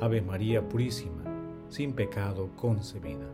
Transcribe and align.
Ave 0.00 0.22
María 0.22 0.66
Purísima, 0.66 1.24
sin 1.68 1.92
pecado 1.92 2.48
concebida. 2.56 3.26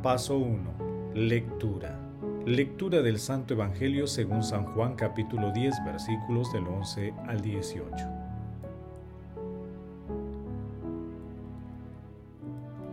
Paso 0.00 0.38
1. 0.38 1.14
Lectura. 1.14 1.98
Lectura 2.46 3.02
del 3.02 3.18
Santo 3.18 3.54
Evangelio 3.54 4.06
según 4.06 4.44
San 4.44 4.64
Juan 4.64 4.94
capítulo 4.94 5.50
10 5.52 5.84
versículos 5.84 6.52
del 6.52 6.68
11 6.68 7.14
al 7.26 7.40
18. 7.40 8.11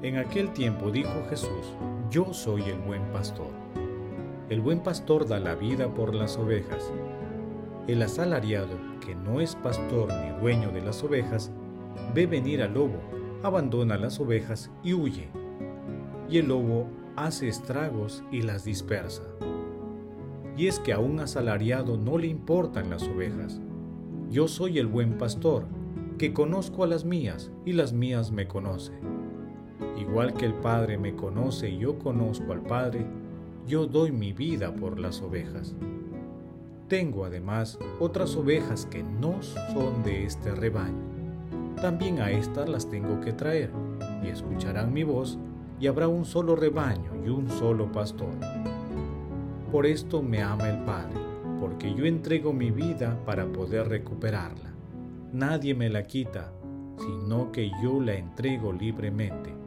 En 0.01 0.15
aquel 0.15 0.53
tiempo 0.53 0.91
dijo 0.91 1.25
Jesús, 1.29 1.73
Yo 2.09 2.33
soy 2.33 2.61
el 2.61 2.79
buen 2.79 3.03
pastor. 3.11 3.51
El 4.47 4.61
buen 4.61 4.79
pastor 4.79 5.27
da 5.27 5.41
la 5.41 5.55
vida 5.55 5.93
por 5.93 6.15
las 6.15 6.37
ovejas. 6.37 6.89
El 7.85 8.01
asalariado, 8.01 8.77
que 9.05 9.13
no 9.13 9.41
es 9.41 9.55
pastor 9.57 10.07
ni 10.07 10.39
dueño 10.39 10.71
de 10.71 10.79
las 10.79 11.03
ovejas, 11.03 11.51
ve 12.15 12.27
venir 12.27 12.61
al 12.61 12.75
lobo, 12.75 12.95
abandona 13.43 13.97
las 13.97 14.21
ovejas 14.21 14.71
y 14.83 14.93
huye. 14.93 15.27
Y 16.29 16.37
el 16.37 16.47
lobo 16.47 16.87
hace 17.17 17.49
estragos 17.49 18.23
y 18.31 18.41
las 18.41 18.63
dispersa. 18.63 19.23
Y 20.55 20.67
es 20.67 20.79
que 20.79 20.93
a 20.93 20.99
un 20.99 21.19
asalariado 21.19 21.97
no 21.97 22.17
le 22.17 22.27
importan 22.27 22.89
las 22.89 23.03
ovejas. 23.03 23.59
Yo 24.29 24.47
soy 24.47 24.79
el 24.79 24.87
buen 24.87 25.17
pastor, 25.17 25.65
que 26.17 26.31
conozco 26.31 26.85
a 26.85 26.87
las 26.87 27.03
mías 27.03 27.51
y 27.65 27.73
las 27.73 27.91
mías 27.91 28.31
me 28.31 28.47
conocen 28.47 29.18
Igual 29.97 30.33
que 30.33 30.45
el 30.45 30.53
Padre 30.53 30.97
me 30.97 31.15
conoce 31.15 31.69
y 31.69 31.77
yo 31.79 31.97
conozco 31.99 32.51
al 32.51 32.61
Padre, 32.61 33.05
yo 33.67 33.85
doy 33.85 34.11
mi 34.11 34.33
vida 34.33 34.73
por 34.75 34.99
las 34.99 35.21
ovejas. 35.21 35.75
Tengo 36.87 37.25
además 37.25 37.77
otras 37.99 38.35
ovejas 38.35 38.85
que 38.87 39.03
no 39.03 39.41
son 39.43 40.03
de 40.03 40.25
este 40.25 40.51
rebaño. 40.51 41.07
También 41.79 42.19
a 42.19 42.31
estas 42.31 42.67
las 42.67 42.89
tengo 42.89 43.21
que 43.21 43.31
traer, 43.31 43.71
y 44.23 44.27
escucharán 44.27 44.91
mi 44.91 45.03
voz, 45.03 45.37
y 45.79 45.87
habrá 45.87 46.07
un 46.07 46.25
solo 46.25 46.55
rebaño 46.55 47.11
y 47.23 47.29
un 47.29 47.49
solo 47.49 47.91
pastor. 47.91 48.33
Por 49.71 49.85
esto 49.85 50.23
me 50.23 50.41
ama 50.41 50.69
el 50.69 50.83
Padre, 50.83 51.19
porque 51.61 51.93
yo 51.93 52.05
entrego 52.05 52.51
mi 52.51 52.71
vida 52.71 53.17
para 53.25 53.45
poder 53.45 53.87
recuperarla. 53.87 54.73
Nadie 55.31 55.75
me 55.75 55.89
la 55.89 56.07
quita, 56.07 56.51
sino 56.97 57.51
que 57.51 57.69
yo 57.83 58.01
la 58.01 58.15
entrego 58.15 58.73
libremente 58.73 59.58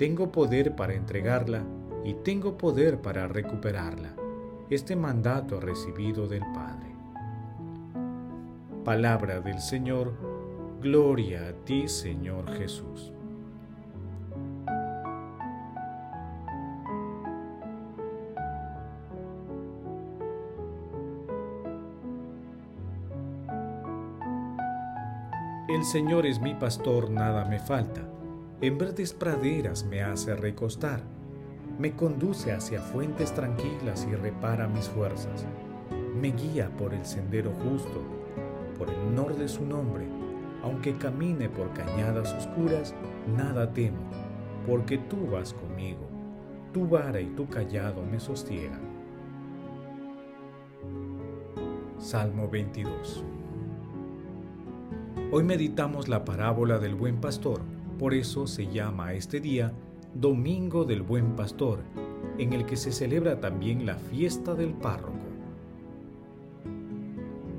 tengo 0.00 0.32
poder 0.32 0.74
para 0.76 0.94
entregarla 0.94 1.62
y 2.04 2.14
tengo 2.14 2.56
poder 2.56 3.02
para 3.02 3.28
recuperarla. 3.28 4.14
Este 4.70 4.96
mandato 4.96 5.60
recibido 5.60 6.26
del 6.26 6.40
Padre. 6.54 6.94
Palabra 8.82 9.42
del 9.42 9.60
Señor, 9.60 10.14
gloria 10.80 11.48
a 11.48 11.52
ti 11.52 11.86
Señor 11.86 12.50
Jesús. 12.56 13.12
El 25.68 25.84
Señor 25.84 26.24
es 26.24 26.40
mi 26.40 26.54
pastor, 26.54 27.10
nada 27.10 27.44
me 27.44 27.58
falta 27.58 28.19
en 28.62 28.76
verdes 28.76 29.14
praderas 29.14 29.84
me 29.84 30.02
hace 30.02 30.36
recostar, 30.36 31.00
me 31.78 31.92
conduce 31.92 32.52
hacia 32.52 32.82
fuentes 32.82 33.32
tranquilas 33.32 34.06
y 34.10 34.14
repara 34.14 34.68
mis 34.68 34.86
fuerzas, 34.86 35.46
me 36.20 36.32
guía 36.32 36.68
por 36.76 36.92
el 36.92 37.06
sendero 37.06 37.52
justo, 37.64 38.02
por 38.78 38.90
el 38.90 39.00
honor 39.00 39.36
de 39.36 39.48
su 39.48 39.64
nombre, 39.64 40.04
aunque 40.62 40.94
camine 40.98 41.48
por 41.48 41.72
cañadas 41.72 42.34
oscuras, 42.34 42.94
nada 43.34 43.72
temo, 43.72 43.96
porque 44.66 44.98
tú 44.98 45.26
vas 45.32 45.54
conmigo, 45.54 46.06
tu 46.74 46.86
vara 46.86 47.18
y 47.18 47.28
tu 47.28 47.48
callado 47.48 48.02
me 48.02 48.20
sostiegan. 48.20 48.90
Salmo 51.98 52.48
22 52.48 53.24
Hoy 55.32 55.44
meditamos 55.44 56.08
la 56.08 56.24
parábola 56.24 56.78
del 56.78 56.94
buen 56.94 57.20
pastor 57.20 57.60
por 58.00 58.14
eso 58.14 58.46
se 58.46 58.66
llama 58.66 59.12
este 59.12 59.40
día 59.40 59.74
Domingo 60.14 60.86
del 60.86 61.02
Buen 61.02 61.36
Pastor, 61.36 61.80
en 62.38 62.54
el 62.54 62.64
que 62.64 62.76
se 62.76 62.92
celebra 62.92 63.40
también 63.40 63.84
la 63.84 63.96
fiesta 63.96 64.54
del 64.54 64.72
párroco. 64.72 65.18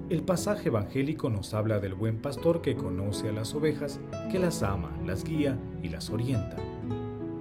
El 0.09 0.23
pasaje 0.23 0.69
evangélico 0.69 1.29
nos 1.29 1.53
habla 1.53 1.79
del 1.79 1.93
buen 1.93 2.17
pastor 2.23 2.63
que 2.63 2.75
conoce 2.75 3.29
a 3.29 3.33
las 3.33 3.53
ovejas, 3.53 3.99
que 4.31 4.39
las 4.39 4.63
ama, 4.63 4.89
las 5.05 5.23
guía 5.23 5.59
y 5.83 5.89
las 5.89 6.09
orienta. 6.09 6.57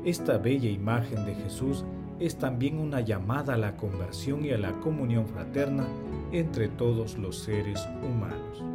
Esta 0.05 0.37
bella 0.37 0.69
imagen 0.69 1.25
de 1.25 1.35
Jesús 1.37 1.87
es 2.19 2.37
también 2.37 2.79
una 2.79 3.01
llamada 3.01 3.55
a 3.55 3.59
la 3.59 3.79
conversión 3.79 4.45
y 4.45 4.51
a 4.51 4.59
la 4.59 4.73
comunión 4.81 5.27
fraterna 5.27 5.87
entre 6.33 6.69
todos 6.69 7.17
los 7.17 7.39
seres 7.39 7.81
humanos. 8.03 8.70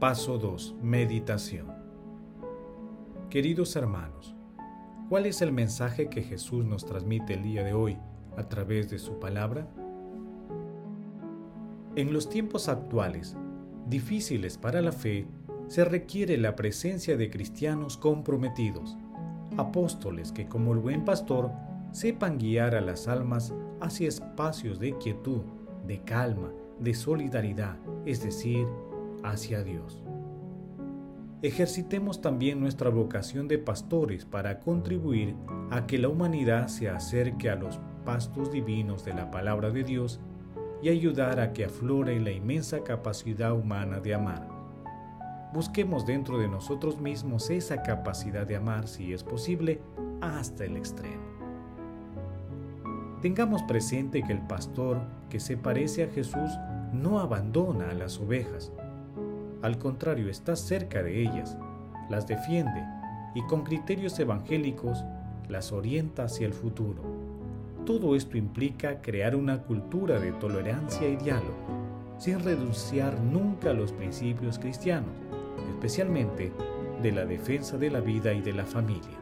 Paso 0.00 0.38
2. 0.38 0.76
Meditación. 0.80 1.66
Queridos 3.30 3.74
hermanos, 3.74 4.36
¿cuál 5.08 5.26
es 5.26 5.42
el 5.42 5.50
mensaje 5.50 6.08
que 6.08 6.22
Jesús 6.22 6.64
nos 6.64 6.86
transmite 6.86 7.34
el 7.34 7.42
día 7.42 7.64
de 7.64 7.72
hoy 7.72 7.98
a 8.36 8.48
través 8.48 8.88
de 8.90 9.00
su 9.00 9.18
palabra? 9.18 9.66
En 11.96 12.12
los 12.12 12.28
tiempos 12.28 12.68
actuales, 12.68 13.36
difíciles 13.88 14.56
para 14.56 14.82
la 14.82 14.92
fe, 14.92 15.26
se 15.66 15.84
requiere 15.84 16.36
la 16.36 16.54
presencia 16.54 17.16
de 17.16 17.28
cristianos 17.28 17.96
comprometidos, 17.96 18.96
apóstoles 19.56 20.30
que 20.30 20.46
como 20.46 20.74
el 20.74 20.78
buen 20.78 21.04
pastor 21.04 21.50
sepan 21.90 22.38
guiar 22.38 22.76
a 22.76 22.80
las 22.80 23.08
almas 23.08 23.52
hacia 23.80 24.06
espacios 24.06 24.78
de 24.78 24.96
quietud, 24.98 25.42
de 25.88 26.04
calma, 26.04 26.52
de 26.78 26.94
solidaridad, 26.94 27.76
es 28.06 28.22
decir, 28.22 28.64
hacia 29.22 29.62
Dios. 29.62 30.02
Ejercitemos 31.40 32.20
también 32.20 32.58
nuestra 32.58 32.90
vocación 32.90 33.46
de 33.46 33.58
pastores 33.58 34.24
para 34.24 34.58
contribuir 34.58 35.36
a 35.70 35.86
que 35.86 35.98
la 35.98 36.08
humanidad 36.08 36.66
se 36.66 36.88
acerque 36.88 37.48
a 37.48 37.54
los 37.54 37.78
pastos 38.04 38.50
divinos 38.50 39.04
de 39.04 39.14
la 39.14 39.30
palabra 39.30 39.70
de 39.70 39.84
Dios 39.84 40.18
y 40.82 40.88
ayudar 40.88 41.38
a 41.38 41.52
que 41.52 41.64
aflore 41.64 42.18
la 42.18 42.32
inmensa 42.32 42.82
capacidad 42.82 43.52
humana 43.52 44.00
de 44.00 44.14
amar. 44.14 44.48
Busquemos 45.52 46.04
dentro 46.04 46.38
de 46.38 46.48
nosotros 46.48 47.00
mismos 47.00 47.50
esa 47.50 47.82
capacidad 47.82 48.46
de 48.46 48.56
amar, 48.56 48.88
si 48.88 49.12
es 49.12 49.24
posible, 49.24 49.80
hasta 50.20 50.64
el 50.64 50.76
extremo. 50.76 51.22
Tengamos 53.22 53.62
presente 53.62 54.22
que 54.22 54.32
el 54.32 54.42
pastor 54.46 55.00
que 55.30 55.40
se 55.40 55.56
parece 55.56 56.04
a 56.04 56.08
Jesús 56.08 56.50
no 56.92 57.18
abandona 57.18 57.90
a 57.90 57.94
las 57.94 58.18
ovejas, 58.20 58.72
al 59.62 59.78
contrario, 59.78 60.30
está 60.30 60.54
cerca 60.54 61.02
de 61.02 61.22
ellas, 61.22 61.56
las 62.08 62.26
defiende 62.26 62.84
y 63.34 63.42
con 63.42 63.64
criterios 63.64 64.18
evangélicos 64.18 65.04
las 65.48 65.72
orienta 65.72 66.24
hacia 66.24 66.46
el 66.46 66.52
futuro. 66.52 67.02
Todo 67.84 68.14
esto 68.14 68.36
implica 68.36 69.00
crear 69.00 69.34
una 69.34 69.62
cultura 69.62 70.20
de 70.20 70.32
tolerancia 70.32 71.08
y 71.08 71.16
diálogo, 71.16 71.56
sin 72.18 72.40
renunciar 72.40 73.18
nunca 73.20 73.72
los 73.72 73.92
principios 73.92 74.58
cristianos, 74.58 75.14
especialmente 75.70 76.52
de 77.02 77.12
la 77.12 77.24
defensa 77.24 77.78
de 77.78 77.90
la 77.90 78.00
vida 78.00 78.32
y 78.32 78.40
de 78.42 78.52
la 78.52 78.64
familia. 78.64 79.18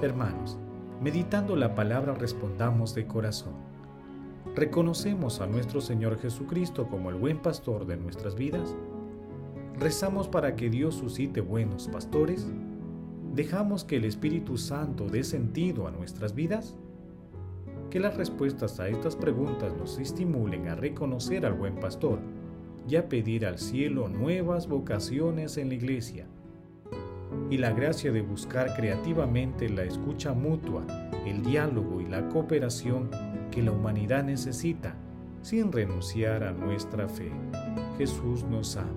Hermanos, 0.00 0.58
meditando 1.00 1.54
la 1.54 1.74
palabra 1.74 2.14
respondamos 2.14 2.94
de 2.94 3.06
corazón. 3.06 3.71
¿Reconocemos 4.54 5.40
a 5.40 5.46
nuestro 5.46 5.80
Señor 5.80 6.18
Jesucristo 6.18 6.86
como 6.86 7.08
el 7.08 7.16
buen 7.16 7.38
pastor 7.38 7.86
de 7.86 7.96
nuestras 7.96 8.34
vidas? 8.34 8.76
¿Rezamos 9.78 10.28
para 10.28 10.56
que 10.56 10.68
Dios 10.68 10.96
suscite 10.96 11.40
buenos 11.40 11.88
pastores? 11.88 12.46
¿Dejamos 13.34 13.84
que 13.84 13.96
el 13.96 14.04
Espíritu 14.04 14.58
Santo 14.58 15.06
dé 15.06 15.24
sentido 15.24 15.86
a 15.86 15.90
nuestras 15.90 16.34
vidas? 16.34 16.76
Que 17.88 17.98
las 17.98 18.14
respuestas 18.18 18.78
a 18.78 18.88
estas 18.88 19.16
preguntas 19.16 19.72
nos 19.78 19.98
estimulen 19.98 20.68
a 20.68 20.74
reconocer 20.74 21.46
al 21.46 21.54
buen 21.54 21.76
pastor 21.76 22.18
y 22.86 22.96
a 22.96 23.08
pedir 23.08 23.46
al 23.46 23.58
cielo 23.58 24.10
nuevas 24.10 24.68
vocaciones 24.68 25.56
en 25.56 25.70
la 25.70 25.76
iglesia. 25.76 26.26
Y 27.48 27.56
la 27.56 27.72
gracia 27.72 28.12
de 28.12 28.20
buscar 28.20 28.76
creativamente 28.76 29.70
la 29.70 29.84
escucha 29.84 30.34
mutua, 30.34 30.86
el 31.24 31.42
diálogo 31.42 32.02
y 32.02 32.06
la 32.06 32.28
cooperación 32.28 33.08
que 33.52 33.62
la 33.62 33.70
humanidad 33.70 34.24
necesita 34.24 34.96
sin 35.42 35.70
renunciar 35.70 36.42
a 36.42 36.50
nuestra 36.52 37.08
fe. 37.08 37.30
Jesús 37.98 38.42
nos 38.42 38.76
ama. 38.76 38.88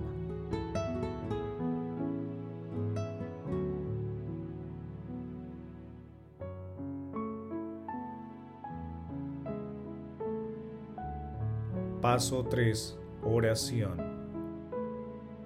Paso 12.00 12.44
3. 12.44 12.98
Oración. 13.24 13.96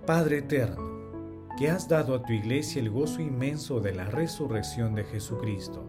Padre 0.06 0.38
eterno, 0.38 1.48
que 1.58 1.70
has 1.70 1.88
dado 1.88 2.14
a 2.14 2.22
tu 2.22 2.32
iglesia 2.32 2.80
el 2.82 2.90
gozo 2.90 3.22
inmenso 3.22 3.80
de 3.80 3.94
la 3.94 4.04
resurrección 4.04 4.94
de 4.94 5.04
Jesucristo, 5.04 5.84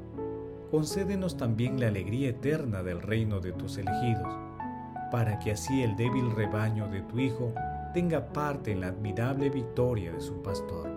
concédenos 0.72 1.38
también 1.38 1.80
la 1.80 1.88
alegría 1.88 2.30
eterna 2.30 2.82
del 2.82 3.02
reino 3.02 3.40
de 3.40 3.52
tus 3.52 3.78
elegidos, 3.78 4.28
para 5.12 5.38
que 5.40 5.52
así 5.52 5.84
el 5.84 5.96
débil 5.96 6.32
rebaño 6.32 6.88
de 6.88 7.02
tu 7.02 7.20
Hijo 7.20 7.54
tenga 7.94 8.28
parte 8.28 8.72
en 8.72 8.82
la 8.82 8.88
admirable 8.88 9.50
victoria 9.50 10.14
de 10.14 10.22
su 10.22 10.42
pastor. 10.42 10.90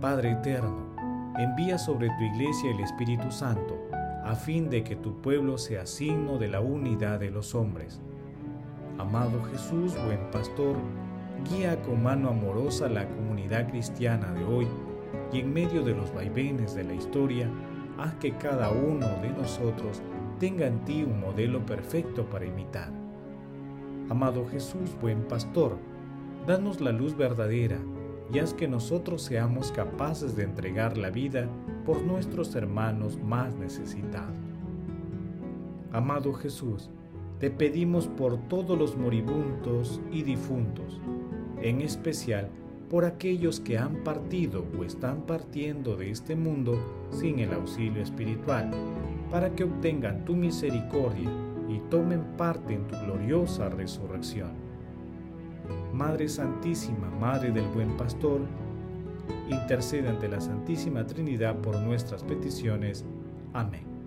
Padre 0.00 0.32
eterno, 0.32 0.94
envía 1.38 1.78
sobre 1.78 2.08
tu 2.10 2.22
iglesia 2.22 2.70
el 2.70 2.80
Espíritu 2.80 3.32
Santo, 3.32 3.76
a 4.22 4.34
fin 4.34 4.68
de 4.68 4.84
que 4.84 4.94
tu 4.94 5.20
pueblo 5.22 5.56
sea 5.56 5.86
signo 5.86 6.36
de 6.36 6.48
la 6.48 6.60
unidad 6.60 7.18
de 7.18 7.30
los 7.30 7.54
hombres 7.54 8.00
Amado 8.98 9.40
Jesús, 9.52 9.94
buen 10.06 10.28
pastor, 10.32 10.74
guía 11.48 11.80
con 11.82 12.02
mano 12.02 12.30
amorosa 12.30 12.88
la 12.88 13.08
comunidad 13.08 13.70
cristiana 13.70 14.32
de 14.32 14.44
hoy 14.44 14.66
y 15.32 15.38
en 15.38 15.52
medio 15.52 15.84
de 15.84 15.94
los 15.94 16.12
vaivenes 16.12 16.74
de 16.74 16.82
la 16.82 16.94
historia, 16.94 17.48
haz 17.98 18.14
que 18.14 18.32
cada 18.36 18.70
uno 18.70 19.06
de 19.20 19.30
nosotros 19.30 20.00
tenga 20.38 20.66
en 20.66 20.84
ti 20.84 21.02
un 21.02 21.20
modelo 21.20 21.66
perfecto 21.66 22.24
para 22.24 22.46
imitar. 22.46 22.90
Amado 24.08 24.46
Jesús, 24.48 24.96
buen 25.00 25.24
pastor, 25.24 25.76
danos 26.46 26.80
la 26.80 26.92
luz 26.92 27.16
verdadera 27.16 27.78
y 28.32 28.38
haz 28.38 28.54
que 28.54 28.68
nosotros 28.68 29.22
seamos 29.22 29.72
capaces 29.72 30.36
de 30.36 30.44
entregar 30.44 30.96
la 30.96 31.10
vida 31.10 31.48
por 31.84 32.02
nuestros 32.02 32.54
hermanos 32.54 33.18
más 33.20 33.56
necesitados. 33.56 34.36
Amado 35.92 36.32
Jesús, 36.34 36.90
te 37.40 37.50
pedimos 37.50 38.06
por 38.06 38.36
todos 38.48 38.78
los 38.78 38.96
moribundos 38.96 40.00
y 40.12 40.22
difuntos, 40.22 41.00
en 41.60 41.80
especial 41.80 42.48
por 42.90 43.04
aquellos 43.04 43.60
que 43.60 43.78
han 43.78 43.96
partido 43.96 44.64
o 44.78 44.84
están 44.84 45.22
partiendo 45.22 45.96
de 45.96 46.10
este 46.10 46.34
mundo 46.36 47.06
sin 47.10 47.38
el 47.38 47.52
auxilio 47.52 48.02
espiritual, 48.02 48.70
para 49.30 49.54
que 49.54 49.64
obtengan 49.64 50.24
tu 50.24 50.34
misericordia 50.34 51.30
y 51.68 51.80
tomen 51.90 52.22
parte 52.36 52.74
en 52.74 52.86
tu 52.86 52.96
gloriosa 52.96 53.68
resurrección. 53.68 54.50
Madre 55.92 56.28
Santísima, 56.28 57.10
Madre 57.20 57.50
del 57.50 57.66
Buen 57.68 57.96
Pastor, 57.96 58.40
intercede 59.50 60.08
ante 60.08 60.28
la 60.28 60.40
Santísima 60.40 61.06
Trinidad 61.06 61.56
por 61.56 61.78
nuestras 61.80 62.22
peticiones. 62.22 63.04
Amén. 63.52 63.97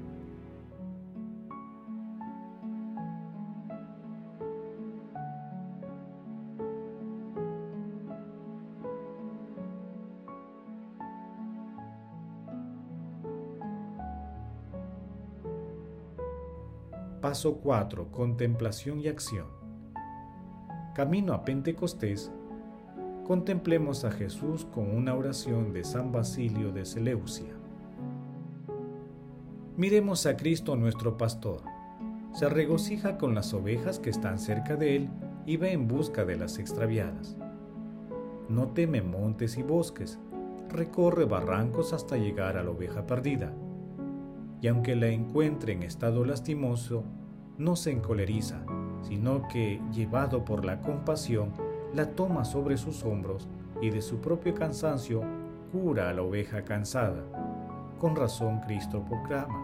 Paso 17.22 17.58
4. 17.58 18.08
Contemplación 18.12 19.00
y 19.00 19.08
acción. 19.08 19.46
Camino 20.96 21.36
a 21.36 21.46
Pentecostés, 21.46 22.32
contemplemos 23.28 24.06
a 24.06 24.12
Jesús 24.12 24.66
con 24.74 24.90
una 24.90 25.14
oración 25.14 25.72
de 25.72 25.84
San 25.84 26.12
Basilio 26.12 26.72
de 26.72 26.84
Seleucia. 26.84 27.54
Miremos 29.78 30.26
a 30.26 30.36
Cristo 30.36 30.76
nuestro 30.76 31.16
pastor. 31.18 31.62
Se 32.34 32.50
regocija 32.50 33.20
con 33.20 33.36
las 33.36 33.54
ovejas 33.54 34.00
que 34.00 34.10
están 34.10 34.40
cerca 34.40 34.76
de 34.76 34.96
él 34.96 35.10
y 35.46 35.58
va 35.58 35.68
en 35.68 35.88
busca 35.88 36.26
de 36.26 36.38
las 36.38 36.58
extraviadas. 36.58 37.38
No 38.50 38.70
teme 38.70 39.04
montes 39.04 39.60
y 39.60 39.62
bosques, 39.62 40.18
recorre 40.70 41.26
barrancos 41.26 41.94
hasta 41.94 42.18
llegar 42.18 42.58
a 42.58 42.64
la 42.64 42.72
oveja 42.72 43.06
perdida 43.06 43.54
y 44.62 44.68
aunque 44.68 44.96
la 44.96 45.08
encuentre 45.08 45.74
en 45.74 45.84
estado 45.84 46.24
lastimoso, 46.24 47.04
no 47.58 47.76
se 47.76 47.92
encoleriza, 47.92 48.64
sino 49.02 49.48
que, 49.48 49.82
llevado 49.92 50.46
por 50.46 50.64
la 50.64 50.82
compasión, 50.82 51.52
la 51.94 52.12
toma 52.12 52.46
sobre 52.46 52.78
sus 52.78 53.04
hombros 53.04 53.50
y 53.82 53.90
de 53.90 54.02
su 54.02 54.20
propio 54.22 54.54
cansancio 54.54 55.24
cura 55.72 56.10
a 56.10 56.14
la 56.14 56.22
oveja 56.22 56.64
cansada. 56.64 57.24
Con 57.98 58.16
razón 58.16 58.60
Cristo 58.62 59.04
proclama, 59.04 59.60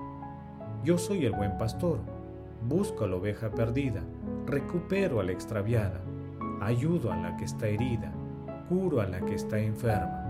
Yo 0.84 0.98
soy 0.98 1.26
el 1.26 1.34
buen 1.34 1.58
pastor, 1.58 2.00
busco 2.68 3.06
a 3.06 3.08
la 3.08 3.18
oveja 3.18 3.52
perdida, 3.52 4.02
recupero 4.48 5.20
a 5.20 5.24
la 5.24 5.32
extraviada, 5.32 6.02
ayudo 6.60 7.12
a 7.12 7.18
la 7.18 7.38
que 7.38 7.46
está 7.46 7.68
herida, 7.68 8.12
curo 8.68 9.00
a 9.00 9.06
la 9.06 9.22
que 9.22 9.36
está 9.36 9.60
enferma. 9.60 10.24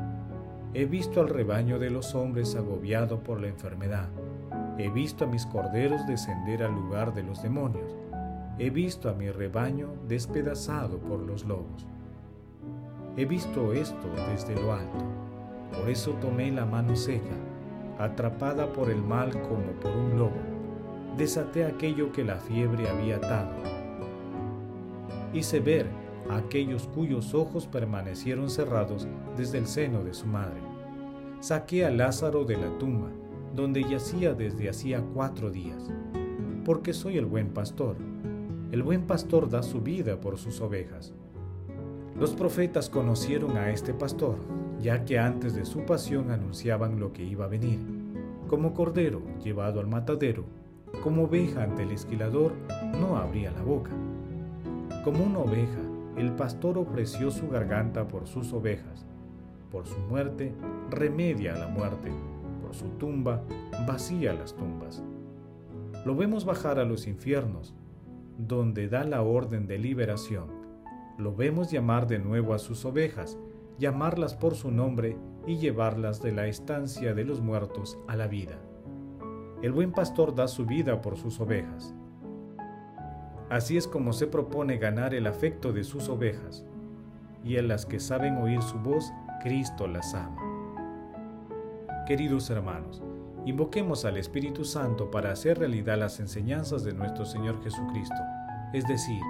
He 0.74 0.86
visto 0.86 1.22
al 1.22 1.30
rebaño 1.30 1.80
de 1.80 1.90
los 1.90 2.14
hombres 2.16 2.56
agobiado 2.56 3.24
por 3.24 3.40
la 3.40 3.48
enfermedad 3.48 4.10
He 4.80 4.90
visto 4.90 5.26
a 5.26 5.28
mis 5.28 5.46
corderos 5.48 6.06
descender 6.06 6.62
al 6.62 6.76
lugar 6.76 7.12
de 7.16 7.24
los 7.24 7.42
demonios. 7.42 7.96
He 8.60 8.70
visto 8.70 9.10
a 9.10 9.14
mi 9.14 9.32
rebaño 9.32 9.90
despedazado 10.08 11.00
por 11.00 11.20
los 11.20 11.46
lobos. 11.46 11.88
He 13.16 13.26
visto 13.26 13.74
esto 13.74 14.08
desde 14.32 14.54
lo 14.62 14.74
alto. 14.74 15.04
Por 15.76 15.90
eso 15.90 16.12
tomé 16.22 16.52
la 16.52 16.66
mano 16.68 16.96
seca, 16.96 17.36
atrapada 17.98 18.72
por 18.72 18.92
el 18.92 19.02
mal 19.02 19.32
como 19.42 19.72
por 19.82 19.98
un 19.98 20.20
lobo. 20.20 20.42
Desaté 21.18 21.66
aquello 21.66 22.12
que 22.12 22.24
la 22.24 22.36
fiebre 22.36 22.88
había 22.88 23.18
atado. 23.18 23.56
Hice 25.34 25.60
ver 25.60 25.88
a 26.30 26.38
aquellos 26.38 26.88
cuyos 26.88 27.34
ojos 27.34 27.66
permanecieron 27.66 28.52
cerrados 28.52 29.08
desde 29.36 29.58
el 29.58 29.66
seno 29.66 30.04
de 30.04 30.14
su 30.14 30.28
madre. 30.28 30.62
Saqué 31.40 31.84
a 31.84 31.90
Lázaro 31.90 32.46
de 32.46 32.58
la 32.58 32.78
tumba 32.78 33.10
donde 33.56 33.84
yacía 33.84 34.34
desde 34.34 34.70
hacía 34.70 35.02
cuatro 35.14 35.52
días, 35.52 35.90
porque 36.66 36.94
soy 36.94 37.18
el 37.18 37.26
buen 37.26 37.50
pastor. 37.50 37.96
El 38.72 38.84
buen 38.84 39.04
pastor 39.04 39.50
da 39.50 39.64
su 39.64 39.82
vida 39.82 40.20
por 40.20 40.38
sus 40.38 40.60
ovejas. 40.62 41.14
Los 42.20 42.34
profetas 42.34 42.90
conocieron 42.90 43.58
a 43.58 43.70
este 43.70 43.94
pastor, 43.94 44.38
ya 44.82 45.06
que 45.06 45.20
antes 45.20 45.56
de 45.56 45.66
su 45.66 45.86
pasión 45.86 46.32
anunciaban 46.32 47.00
lo 47.00 47.14
que 47.14 47.24
iba 47.24 47.46
a 47.46 47.50
venir. 47.50 47.80
Como 48.48 48.74
cordero 48.74 49.22
llevado 49.44 49.80
al 49.80 49.88
matadero, 49.88 50.46
como 51.04 51.24
oveja 51.24 51.64
ante 51.64 51.84
el 51.84 51.92
esquilador, 51.92 52.54
no 53.00 53.18
abría 53.18 53.52
la 53.52 53.62
boca. 53.62 53.92
Como 55.04 55.24
una 55.24 55.40
oveja, 55.40 55.80
el 56.18 56.32
pastor 56.32 56.78
ofreció 56.78 57.30
su 57.30 57.48
garganta 57.48 58.08
por 58.08 58.28
sus 58.28 58.52
ovejas. 58.52 59.06
Por 59.72 59.86
su 59.86 59.98
muerte, 60.10 60.54
remedia 60.90 61.54
a 61.54 61.60
la 61.60 61.68
muerte 61.68 62.12
su 62.74 62.88
tumba, 62.98 63.44
vacía 63.88 64.34
las 64.34 64.56
tumbas. 64.56 65.04
Lo 66.06 66.16
vemos 66.16 66.46
bajar 66.46 66.80
a 66.80 66.86
los 66.86 67.08
infiernos, 67.08 67.76
donde 68.38 68.88
da 68.88 69.04
la 69.04 69.22
orden 69.22 69.68
de 69.68 69.78
liberación. 69.78 70.48
Lo 71.18 71.36
vemos 71.36 71.72
llamar 71.72 72.08
de 72.08 72.20
nuevo 72.20 72.54
a 72.54 72.60
sus 72.60 72.86
ovejas, 72.86 73.38
llamarlas 73.80 74.36
por 74.36 74.56
su 74.56 74.72
nombre 74.72 75.18
y 75.46 75.58
llevarlas 75.58 76.22
de 76.22 76.32
la 76.32 76.48
estancia 76.48 77.14
de 77.14 77.24
los 77.24 77.42
muertos 77.42 77.98
a 78.08 78.16
la 78.16 78.28
vida. 78.28 78.60
El 79.62 79.72
buen 79.72 79.92
pastor 79.92 80.36
da 80.36 80.48
su 80.48 80.66
vida 80.66 81.02
por 81.02 81.18
sus 81.18 81.40
ovejas. 81.40 81.96
Así 83.50 83.78
es 83.78 83.88
como 83.88 84.14
se 84.14 84.28
propone 84.28 84.78
ganar 84.78 85.16
el 85.16 85.26
afecto 85.26 85.74
de 85.74 85.84
sus 85.84 86.10
ovejas, 86.10 86.66
y 87.44 87.58
a 87.58 87.64
las 87.64 87.86
que 87.86 88.00
saben 88.00 88.38
oír 88.38 88.62
su 88.62 88.78
voz, 88.78 89.12
Cristo 89.42 89.88
las 89.88 90.14
ama. 90.14 90.57
Queridos 92.08 92.50
hermanos, 92.50 93.04
Invoquemos 93.48 94.04
al 94.04 94.18
Espíritu 94.18 94.66
Santo 94.66 95.10
para 95.10 95.32
hacer 95.32 95.60
realidad 95.60 95.98
las 95.98 96.20
enseñanzas 96.20 96.84
de 96.84 96.92
nuestro 96.92 97.26
Señor 97.26 97.64
Jesucristo, 97.64 98.18
es 98.74 98.86
decir, 98.86 99.22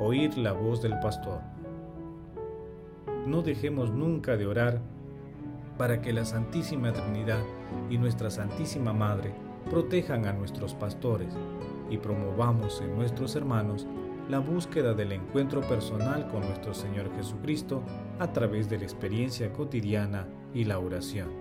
oír 0.00 0.36
la 0.36 0.52
voz 0.52 0.82
del 0.82 0.98
pastor. 0.98 1.40
No 3.26 3.42
dejemos 3.42 3.92
nunca 3.92 4.36
de 4.36 4.46
orar 4.48 4.80
para 5.78 6.02
que 6.02 6.12
la 6.12 6.24
Santísima 6.24 6.92
Trinidad 6.92 7.44
y 7.90 7.96
nuestra 7.96 8.28
Santísima 8.28 8.92
Madre 8.92 9.32
protejan 9.70 10.26
a 10.26 10.32
nuestros 10.32 10.74
pastores 10.74 11.32
y 11.90 11.98
promovamos 11.98 12.80
en 12.80 12.96
nuestros 12.96 13.36
hermanos 13.36 13.86
la 14.28 14.40
búsqueda 14.40 14.94
del 14.94 15.12
encuentro 15.12 15.60
personal 15.60 16.26
con 16.26 16.40
nuestro 16.40 16.74
Señor 16.74 17.08
Jesucristo 17.14 17.84
a 18.18 18.32
través 18.32 18.68
de 18.68 18.78
la 18.78 18.84
experiencia 18.84 19.52
cotidiana 19.52 20.26
y 20.52 20.64
la 20.64 20.80
oración. 20.80 21.39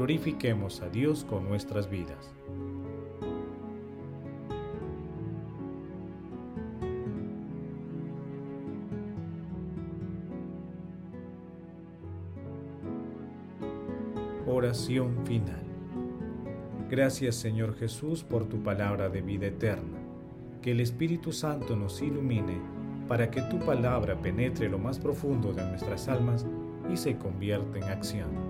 Glorifiquemos 0.00 0.80
a 0.80 0.88
Dios 0.88 1.26
con 1.28 1.46
nuestras 1.46 1.90
vidas. 1.90 2.32
Oración 14.46 15.18
final. 15.26 15.60
Gracias 16.88 17.34
Señor 17.34 17.76
Jesús 17.76 18.24
por 18.24 18.48
tu 18.48 18.62
palabra 18.62 19.10
de 19.10 19.20
vida 19.20 19.48
eterna. 19.48 19.98
Que 20.62 20.70
el 20.70 20.80
Espíritu 20.80 21.30
Santo 21.30 21.76
nos 21.76 22.00
ilumine 22.00 22.58
para 23.06 23.30
que 23.30 23.42
tu 23.42 23.58
palabra 23.58 24.18
penetre 24.18 24.70
lo 24.70 24.78
más 24.78 24.98
profundo 24.98 25.52
de 25.52 25.62
nuestras 25.66 26.08
almas 26.08 26.46
y 26.90 26.96
se 26.96 27.18
convierta 27.18 27.76
en 27.76 27.84
acción. 27.84 28.49